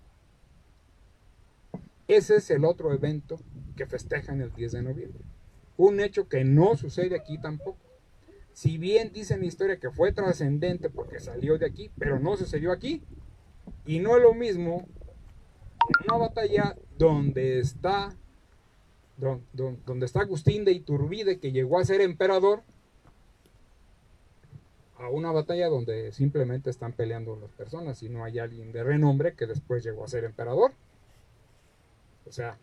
[2.07, 3.39] Ese es el otro evento
[3.75, 5.21] que festejan el 10 de noviembre.
[5.77, 7.84] Un hecho que no sucede aquí tampoco.
[8.55, 12.71] Si bien dice la historia que fue trascendente porque salió de aquí, pero no sucedió
[12.71, 13.03] aquí.
[13.85, 14.87] Y no es lo mismo
[16.07, 18.15] una batalla donde está
[19.17, 22.63] donde está Agustín de Iturbide que llegó a ser emperador
[24.99, 29.33] a una batalla donde simplemente están peleando las personas y no hay alguien de renombre
[29.33, 30.71] que después llegó a ser emperador.
[32.25, 32.57] O sea,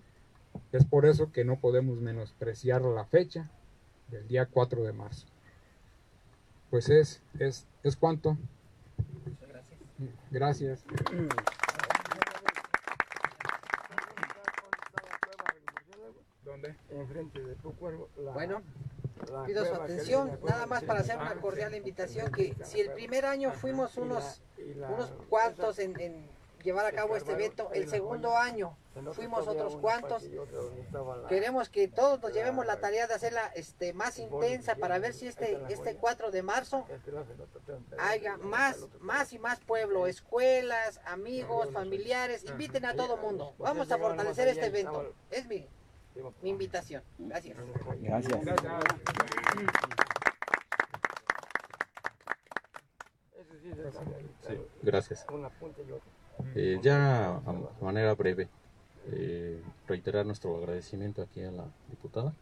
[0.72, 3.50] es por eso que no podemos menospreciar la fecha
[4.08, 5.31] del día 4 de marzo.
[6.72, 8.38] Pues es, es, es cuanto.
[9.18, 9.80] Muchas gracias.
[10.30, 10.84] Gracias.
[16.42, 16.74] ¿Dónde?
[16.88, 18.08] Enfrente de tu cuervo.
[18.16, 18.62] La, Bueno,
[19.30, 23.26] la pido su atención, nada más para hacer una cordial invitación que si el primer
[23.26, 26.26] año fuimos unos, unos cuantos en, en
[26.62, 28.42] llevar a cabo este evento, el segundo joya.
[28.44, 28.76] año
[29.14, 30.22] fuimos otros cuantos.
[31.28, 35.14] Queremos que todos nos la- llevemos la tarea de hacerla este, más intensa para ver
[35.14, 36.86] si este, este 4 de marzo
[37.98, 43.54] haya más, más y más pueblo, escuelas, amigos, familiares, inviten a todo mundo.
[43.58, 45.14] Vamos a fortalecer este evento.
[45.30, 45.66] Es mi,
[46.42, 47.02] mi invitación.
[47.18, 47.56] Gracias.
[48.00, 48.40] Gracias.
[54.46, 55.26] Sí, gracias.
[56.54, 58.48] Eh, ya a manera breve,
[59.10, 62.32] eh, reiterar nuestro agradecimiento aquí a la diputada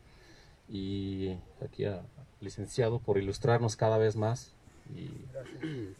[0.69, 2.03] y aquí al
[2.41, 4.53] licenciado por ilustrarnos cada vez más
[4.95, 5.11] y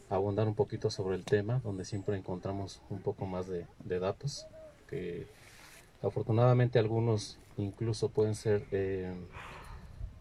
[0.09, 4.45] abundar un poquito sobre el tema, donde siempre encontramos un poco más de, de datos,
[4.89, 5.27] que
[6.01, 9.13] afortunadamente algunos incluso pueden ser eh,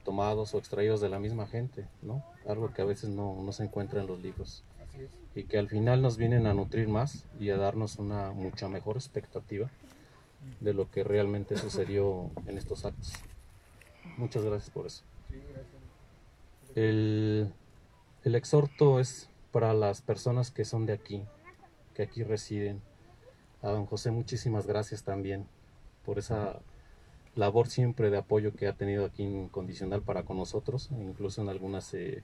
[0.05, 2.25] tomados o extraídos de la misma gente, ¿no?
[2.47, 4.63] Algo que a veces no, no se encuentra en los libros.
[5.35, 8.97] Y que al final nos vienen a nutrir más y a darnos una mucha mejor
[8.97, 9.71] expectativa
[10.61, 13.13] de lo que realmente sucedió en estos actos.
[14.17, 15.03] Muchas gracias por eso.
[16.75, 17.53] El,
[18.25, 21.23] el exhorto es para las personas que son de aquí,
[21.95, 22.81] que aquí residen.
[23.63, 25.47] A don José muchísimas gracias también
[26.05, 26.61] por esa
[27.35, 31.93] labor siempre de apoyo que ha tenido aquí incondicional para con nosotros, incluso en algunas
[31.95, 32.23] eh,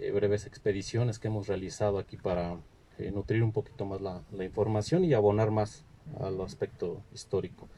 [0.00, 2.56] eh, breves expediciones que hemos realizado aquí para
[2.98, 5.84] eh, nutrir un poquito más la, la, información y abonar más
[6.20, 7.68] al aspecto histórico.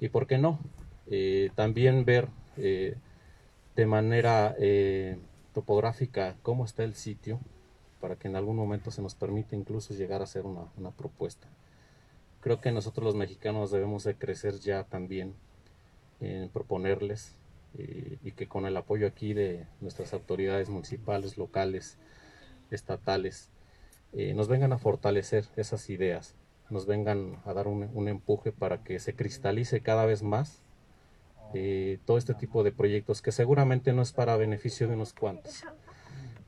[0.00, 0.58] Y por qué no,
[1.54, 4.56] también ver de manera
[5.52, 7.38] topográfica cómo está el sitio,
[8.00, 11.46] para que en algún momento se nos permita incluso llegar a hacer una, una propuesta.
[12.40, 15.34] Creo que nosotros los mexicanos debemos de crecer ya también
[16.18, 17.36] en proponerles
[17.78, 21.96] eh, y que con el apoyo aquí de nuestras autoridades municipales, locales,
[22.70, 23.50] estatales,
[24.12, 26.34] eh, nos vengan a fortalecer esas ideas,
[26.68, 30.62] nos vengan a dar un, empuje para que se cristalice cada vez más
[31.54, 35.64] eh, todo este tipo de proyectos que seguramente no es para beneficio de unos cuantos.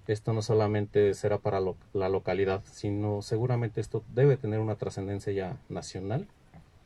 [0.06, 1.60] Esto no solamente será para
[1.94, 6.26] la localidad, sino seguramente esto debe tener una trascendencia ya nacional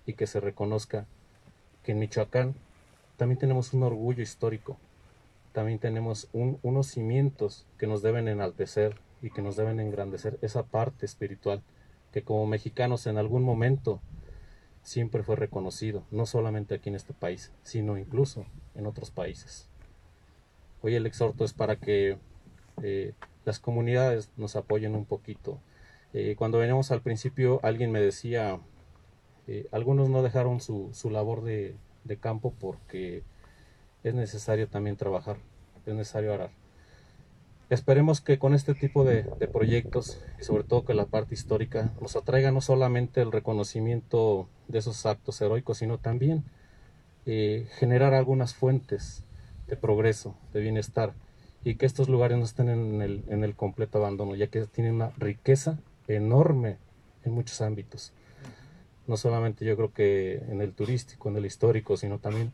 [0.07, 1.07] y que se reconozca
[1.83, 2.55] que en Michoacán
[3.19, 4.79] también tenemos un orgullo histórico,
[5.53, 10.63] también tenemos un, unos cimientos que nos deben enaltecer y que nos deben engrandecer esa
[10.63, 11.61] parte espiritual
[12.13, 14.01] que como mexicanos en algún momento
[14.83, 19.69] siempre fue reconocido, no solamente aquí en este país, sino incluso en otros países.
[20.81, 22.19] Hoy el exhorto es para que
[22.85, 25.59] eh, las comunidades nos apoyen un poquito.
[26.13, 28.61] Eh, cuando veníamos al principio, alguien me decía,
[29.49, 31.75] eh, algunos no dejaron su, su labor de,
[32.09, 33.23] de campo porque
[34.03, 35.37] es necesario también trabajar,
[35.87, 36.51] es necesario arar.
[37.71, 42.17] Esperemos que con este tipo de, proyectos y sobre todo que la parte histórica nos
[42.17, 46.45] atraiga no solamente el reconocimiento de esos actos heroicos, sino también
[47.27, 49.25] eh, generar algunas fuentes
[49.67, 51.13] de progreso, de bienestar
[51.63, 54.95] y que estos lugares no estén en el, en el completo abandono, ya que tienen
[54.95, 56.79] una riqueza enorme
[57.25, 58.15] en muchos ámbitos
[59.09, 62.53] no solamente yo creo que en el turístico, en el histórico, sino también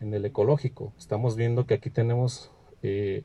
[0.00, 0.92] en el ecológico.
[0.98, 2.50] Estamos viendo que aquí tenemos
[2.82, 3.24] eh,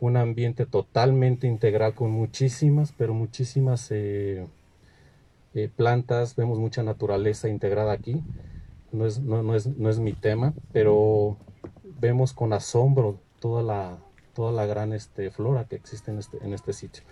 [0.00, 4.46] un ambiente totalmente integral con muchísimas, pero muchísimas eh,
[5.54, 8.22] eh, plantas, vemos mucha naturaleza integrada aquí.
[8.90, 11.36] No es, no, es, no es mi tema, pero
[12.00, 13.98] vemos con asombro toda la,
[14.34, 17.02] toda la gran este, flora que existe en este, en este sitio.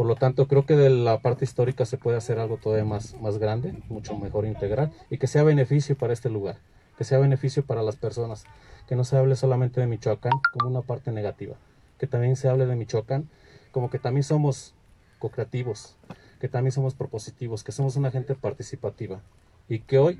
[0.00, 3.20] Por lo tanto, creo que de la parte histórica se puede hacer algo todavía más,
[3.20, 6.56] más grande, mucho mejor integral y que sea beneficio para este lugar,
[6.96, 8.44] que sea beneficio para las personas,
[8.88, 11.56] que no se hable solamente de Michoacán como una parte negativa,
[11.98, 13.28] que también se hable de Michoacán
[13.72, 14.72] como que también somos
[15.18, 15.96] co-creativos,
[16.40, 19.20] que también somos propositivos, que somos una gente participativa
[19.68, 20.18] y que hoy,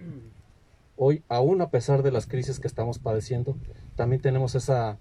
[0.98, 3.56] hoy, aún a pesar de las crisis que estamos padeciendo,
[3.96, 4.98] también tenemos esa,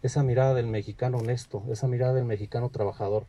[0.00, 3.26] esa mirada del mexicano honesto, esa mirada del mexicano trabajador,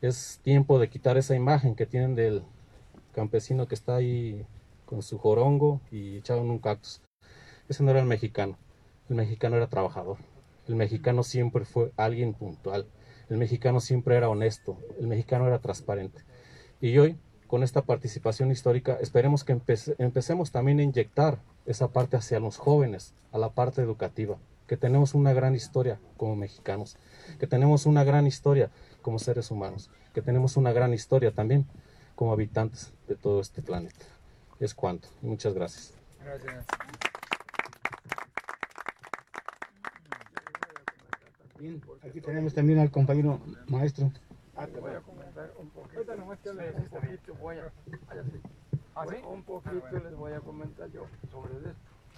[0.00, 2.42] es tiempo de quitar esa imagen que tienen del
[3.12, 4.46] campesino que está ahí
[4.84, 7.00] con su jorongo y echado en un cactus.
[7.68, 8.58] Ese no era el mexicano.
[9.08, 10.18] El mexicano era trabajador.
[10.68, 12.86] El mexicano siempre fue alguien puntual.
[13.28, 14.78] El mexicano siempre era honesto.
[15.00, 16.22] El mexicano era transparente.
[16.80, 19.58] Y hoy, con esta participación histórica, esperemos que
[19.98, 25.14] empecemos también a inyectar esa parte hacia los jóvenes, a la parte educativa, que tenemos
[25.14, 26.96] una gran historia como mexicanos,
[27.38, 28.70] que tenemos una gran historia
[29.06, 31.64] como seres humanos, que tenemos una gran historia también
[32.16, 34.04] como habitantes de todo este planeta.
[34.58, 35.06] Es cuanto.
[35.22, 35.94] Muchas gracias.
[36.24, 36.66] Gracias.
[41.60, 44.10] Bien, aquí tenemos también al compañero maestro.
[44.56, 46.00] Ah, te voy a comentar un poquito.
[46.00, 47.72] Un poquito, voy a,
[48.96, 51.76] ¿Ah, un poquito les voy a comentar yo sobre esto.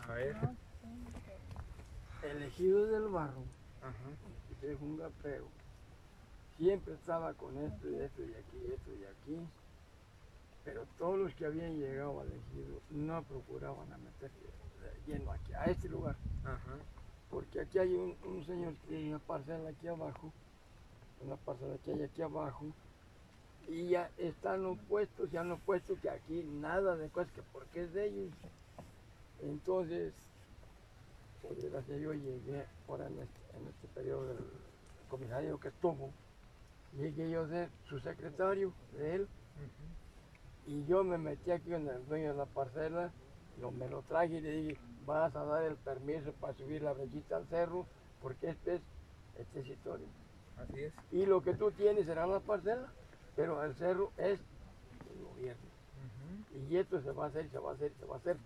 [0.08, 0.36] A ver.
[2.22, 3.44] Elegido del barro,
[3.82, 3.92] Ajá.
[4.62, 5.57] es un gapeo
[6.58, 9.48] siempre estaba con esto y esto y aquí, esto y aquí,
[10.64, 14.36] pero todos los que habían llegado al ejido no procuraban a meterse
[15.06, 16.16] lleno aquí, a este lugar.
[17.30, 20.32] Porque aquí hay un, señor que tiene una parcela aquí abajo,
[21.24, 22.66] una parcela que hay aquí abajo,
[23.68, 27.92] y ya están opuestos, ya han opuesto que aquí nada de cosas, que porque es
[27.92, 28.32] de ellos.
[29.42, 30.14] Entonces,
[31.42, 34.38] por desgracia yo llegué ahora en este, en este periodo del
[35.08, 36.10] comisario que estuvo,
[36.96, 39.28] llegué yo a ser su secretario de él.
[40.66, 43.10] Y yo me metí aquí con el dueño de la parcela,
[43.60, 46.92] lo, me lo traje y le dije, vas a dar el permiso para subir la
[46.92, 47.86] brechita al cerro
[48.20, 48.82] porque este es,
[49.38, 50.06] este es historia.
[50.58, 50.92] Así es.
[51.12, 52.92] Y lo que tú tienes será la parcela,
[53.36, 54.40] pero el cerro es
[55.10, 55.68] el gobierno.
[56.68, 58.36] Y esto se va a hacer, se va a hacer, se va a hacer.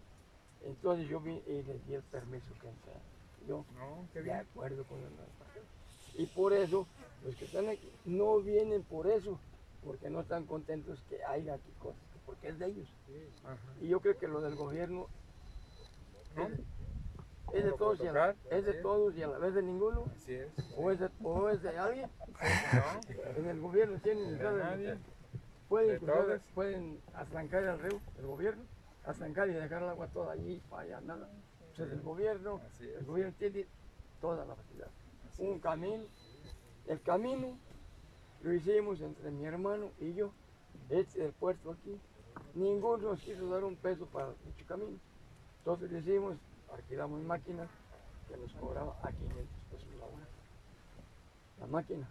[0.64, 3.00] Entonces yo vi y les di el permiso que entrara.
[3.48, 6.22] Yo, No, de acuerdo con el.
[6.22, 6.86] Y por eso,
[7.24, 9.38] los que están aquí no vienen por eso,
[9.84, 12.88] porque no están contentos que haya aquí cosas, porque es de ellos.
[13.44, 13.58] Ajá.
[13.80, 15.06] Y yo creo que lo del gobierno
[16.36, 16.48] ¿No?
[17.52, 18.82] es, de todos y a la, tocar, es de así es.
[18.82, 20.04] todos y a la vez de ninguno.
[20.14, 20.48] Así es.
[20.76, 22.10] O es de, o es de alguien.
[22.72, 23.00] ¿No?
[23.36, 24.98] En el gobierno tienen De entrada, nadie.
[25.68, 28.62] pueden, De cruzar- pueden atrancar el río, el gobierno,
[29.04, 31.28] atrancar y dejar el agua toda allí, para allá, nada.
[31.72, 33.66] O sea, el gobierno, el gobierno tiene
[34.20, 34.88] toda la facilidad.
[35.38, 36.04] Un camino,
[36.86, 37.56] el camino
[38.42, 40.32] lo hicimos entre mi hermano y yo,
[40.88, 41.98] este del puerto aquí.
[42.54, 44.98] Ninguno nos quiso dar un peso para dicho camino.
[45.58, 46.36] Entonces lo hicimos,
[46.72, 47.68] alquilamos máquinas
[48.28, 50.28] que nos cobraba a 500 pesos la hora.
[51.60, 52.08] La máquina.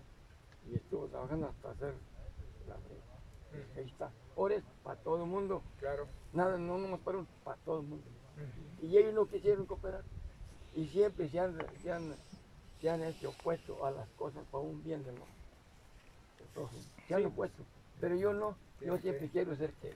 [0.70, 1.94] Y estuvo trabajando hasta hacer
[2.68, 2.76] la.
[3.78, 4.12] Ahí está.
[4.36, 5.62] Ores para todo el mundo.
[5.80, 6.08] Claro.
[6.34, 8.06] Nada, no nomás para uno, para todo el mundo.
[8.82, 10.04] Y ellos no quisieron cooperar.
[10.74, 12.16] Y siempre se han, se han,
[12.82, 15.22] se han hecho opuesto a las cosas para un bien de los
[16.54, 16.72] todos.
[17.08, 17.64] Se han opuesto.
[18.00, 18.56] Pero yo no.
[18.82, 19.32] Yo Sí, siempre sí.
[19.32, 19.94] quiero ser que.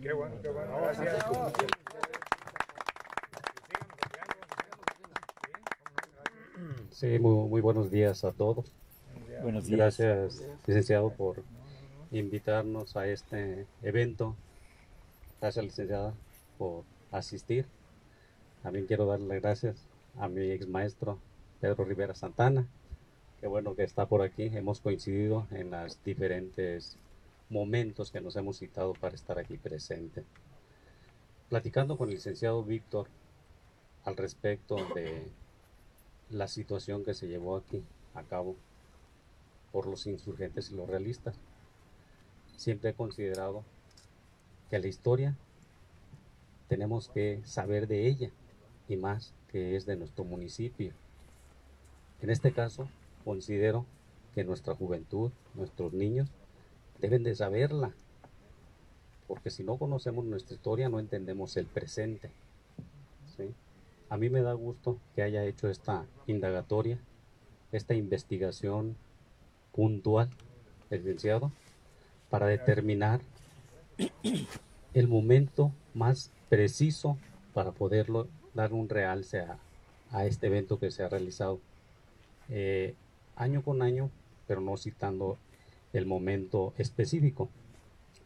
[0.00, 0.76] Qué bueno, qué bueno.
[0.80, 1.24] Gracias.
[6.90, 8.70] Sí, muy, muy buenos días a todos.
[9.42, 9.78] Buenos días.
[9.78, 11.42] Gracias, licenciado, por
[12.12, 14.36] invitarnos a este evento.
[15.40, 16.14] Gracias, licenciada,
[16.56, 17.66] por asistir.
[18.62, 19.76] También quiero darle las gracias
[20.18, 21.18] a mi ex maestro
[21.60, 22.66] Pedro Rivera Santana.
[23.40, 24.44] Qué bueno que está por aquí.
[24.44, 26.96] Hemos coincidido en los diferentes
[27.50, 30.24] momentos que nos hemos citado para estar aquí presente.
[31.48, 33.08] Platicando con el licenciado Víctor
[34.04, 35.30] al respecto de
[36.30, 37.82] la situación que se llevó aquí
[38.14, 38.56] a cabo
[39.72, 41.36] por los insurgentes y los realistas.
[42.56, 43.64] Siempre he considerado
[44.70, 45.36] que la historia
[46.68, 48.30] tenemos que saber de ella
[48.88, 50.90] y más que es de nuestro municipio.
[52.20, 52.88] En este caso,
[53.24, 53.86] considero
[54.34, 56.28] que nuestra juventud, nuestros niños,
[56.98, 57.92] deben de saberla,
[59.28, 62.32] porque si no conocemos nuestra historia no entendemos el presente.
[63.36, 63.54] ¿sí?
[64.08, 66.98] A mí me da gusto que haya hecho esta indagatoria,
[67.70, 68.96] esta investigación
[69.70, 70.30] puntual,
[70.90, 71.52] licenciado,
[72.28, 73.20] para determinar
[74.94, 77.16] el momento más preciso
[77.52, 79.58] para poderlo dar un realce a,
[80.10, 81.60] a este evento que se ha realizado
[82.48, 82.94] eh,
[83.36, 84.10] año con año,
[84.46, 85.38] pero no citando
[85.92, 87.48] el momento específico.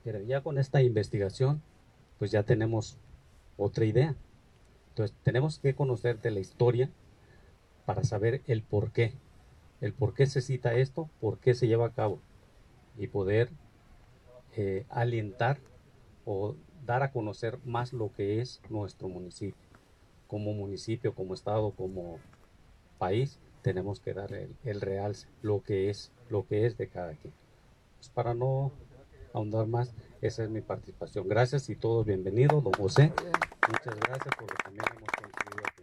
[0.05, 1.63] Pero ya con esta investigación,
[2.19, 2.97] pues ya tenemos
[3.57, 4.15] otra idea.
[4.91, 6.91] Entonces tenemos que conocer de la historia
[7.87, 9.13] para saber el por qué,
[9.81, 12.19] el por qué se cita esto, por qué se lleva a cabo
[12.99, 13.49] y poder
[14.57, 15.59] eh, alentar
[16.27, 16.55] o
[16.85, 19.68] dar a conocer más lo que es nuestro municipio.
[20.29, 22.21] Como municipio, como estado, como
[22.99, 27.15] país, tenemos que dar el, el realce, lo que es, lo que es de cada
[27.15, 27.35] quien.
[27.97, 28.71] Pues para no
[29.33, 31.29] ahondar más, esa es mi participación.
[31.29, 33.13] Gracias y todos bienvenidos, don José.
[33.69, 35.83] Muchas gracias porque también hemos coincidido aquí.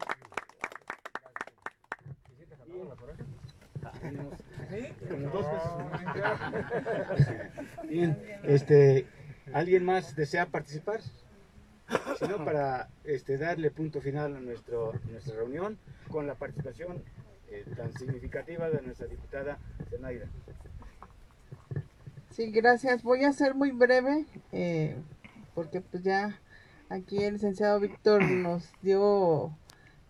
[7.87, 9.07] Bien, este,
[9.53, 11.01] ¿alguien más desea participar?
[12.19, 15.77] Si no, para este, darle punto final a nuestro, nuestra reunión
[16.09, 17.03] con la participación
[17.49, 19.57] eh, tan significativa de nuestra diputada
[19.89, 20.27] Zenaida.
[22.31, 23.03] Sí, gracias.
[23.03, 24.97] Voy a ser muy breve eh,
[25.53, 26.39] porque pues ya
[26.89, 29.57] aquí el licenciado Víctor nos dio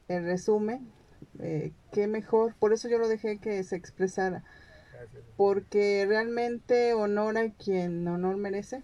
[0.08, 0.92] el resumen.
[1.40, 4.44] Eh, qué mejor, por eso yo lo dejé que se expresara,
[5.36, 8.84] porque realmente honor a quien honor merece.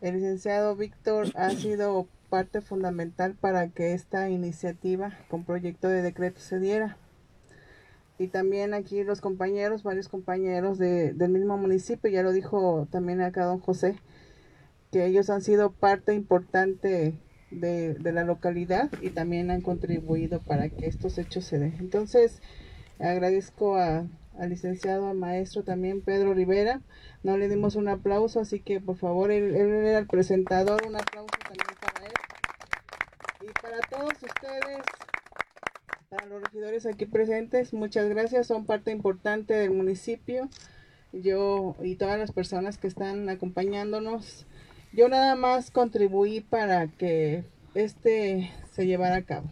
[0.00, 6.40] El licenciado Víctor ha sido parte fundamental para que esta iniciativa con proyecto de decreto
[6.40, 6.96] se diera
[8.18, 13.20] y también aquí los compañeros, varios compañeros de, del mismo municipio, ya lo dijo también
[13.20, 13.94] acá don José,
[14.90, 17.14] que ellos han sido parte importante
[17.52, 21.76] de, de la localidad y también han contribuido para que estos hechos se den.
[21.78, 22.42] Entonces,
[22.98, 24.08] agradezco a,
[24.38, 26.80] al licenciado, al maestro también, Pedro Rivera.
[27.22, 30.96] No le dimos un aplauso, así que por favor, él, él era el presentador, un
[30.96, 31.83] aplauso también.
[33.44, 34.78] Y para todos ustedes,
[36.08, 40.48] para los regidores aquí presentes, muchas gracias, son parte importante del municipio.
[41.12, 44.46] Yo y todas las personas que están acompañándonos,
[44.94, 49.50] yo nada más contribuí para que este se llevara a cabo.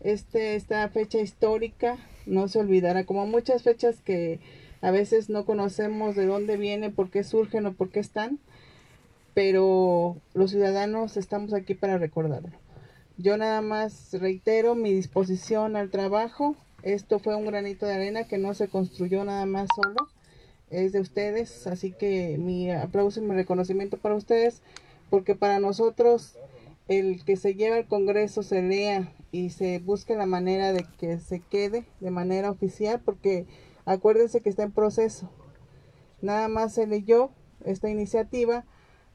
[0.00, 4.40] este, esta fecha histórica no se olvidará, como muchas fechas que
[4.80, 8.38] a veces no conocemos de dónde vienen, por qué surgen o por qué están,
[9.34, 12.63] pero los ciudadanos estamos aquí para recordarlo.
[13.16, 16.56] Yo nada más reitero mi disposición al trabajo.
[16.82, 20.08] Esto fue un granito de arena que no se construyó nada más solo,
[20.68, 24.62] es de ustedes, así que mi aplauso y mi reconocimiento para ustedes,
[25.10, 26.36] porque para nosotros
[26.88, 31.18] el que se lleve al Congreso se lea y se busque la manera de que
[31.18, 33.46] se quede de manera oficial, porque
[33.84, 35.30] acuérdense que está en proceso.
[36.20, 37.30] Nada más se leyó
[37.64, 38.64] esta iniciativa,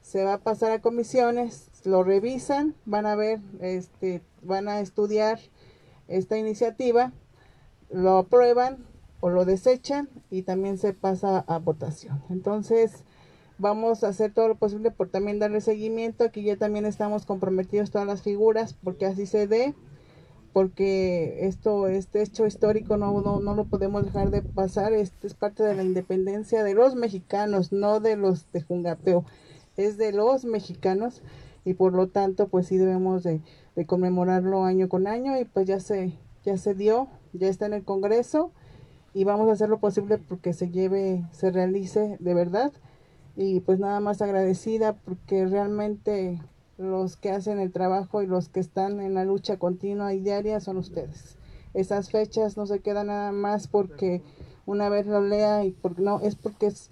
[0.01, 5.39] se va a pasar a comisiones, lo revisan, van a ver, este, van a estudiar
[6.07, 7.13] esta iniciativa,
[7.89, 8.85] lo aprueban
[9.21, 12.23] o lo desechan y también se pasa a votación.
[12.29, 13.03] Entonces,
[13.59, 16.23] vamos a hacer todo lo posible por también darle seguimiento.
[16.23, 19.75] Aquí ya también estamos comprometidos todas las figuras porque así se dé,
[20.53, 24.93] porque esto, este hecho histórico no, no, no lo podemos dejar de pasar.
[24.93, 29.25] Este es parte de la independencia de los mexicanos, no de los de Jungapeo,
[29.79, 31.21] es de los mexicanos
[31.63, 33.41] y por lo tanto pues sí debemos de,
[33.85, 36.13] conmemorarlo año con año y pues ya se,
[36.43, 38.51] ya se dio, ya está en el Congreso
[39.13, 42.73] y vamos a hacer lo posible porque se lleve, se realice de verdad
[43.37, 46.41] y pues nada más agradecida porque realmente
[46.77, 50.59] los que hacen el trabajo y los que están en la lucha continua y diaria
[50.59, 51.37] son ustedes.
[51.73, 54.23] Esas fechas no se quedan nada más porque
[54.65, 56.91] una vez lo lea y porque no, es porque es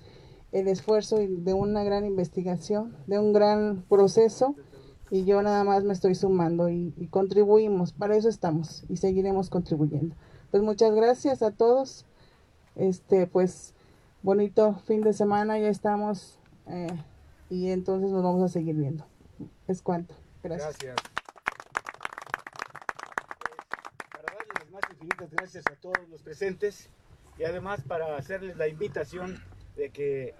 [0.51, 4.55] el esfuerzo de una gran investigación, de un gran proceso
[5.09, 10.15] y yo nada más me estoy sumando y, contribuimos, para eso estamos y seguiremos contribuyendo.
[10.51, 12.05] Pues muchas gracias a todos.
[12.75, 13.73] Este, pues
[14.21, 16.87] bonito fin de semana, ya estamos eh,
[17.49, 19.05] y entonces nos vamos a seguir viendo.
[19.67, 20.15] Es cuanto.
[20.43, 20.77] Gracias.
[20.79, 20.95] Gracias.
[24.11, 26.89] Para más infinitas gracias a todos los presentes
[27.39, 29.39] y además para hacerles la invitación
[29.77, 30.33] de que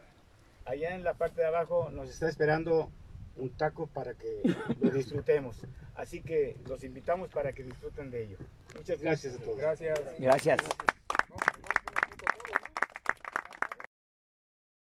[0.66, 2.92] allá en la parte de abajo nos está esperando
[3.38, 4.42] un taco para que
[4.82, 5.58] lo disfrutemos.
[5.96, 8.38] Así que los invitamos para que disfruten de ello.
[8.76, 9.58] Muchas gracias a todos.
[9.58, 10.00] Gracias.
[10.20, 10.60] Gracias.